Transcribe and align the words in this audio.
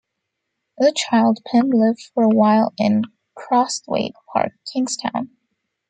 As 0.79 0.87
a 0.87 0.91
child 0.95 1.41
Pim 1.45 1.69
lived 1.69 2.09
for 2.15 2.23
a 2.23 2.27
while 2.29 2.73
in 2.79 3.03
Crosthwaite 3.37 4.15
Park, 4.33 4.53
Kingstown. 4.73 5.29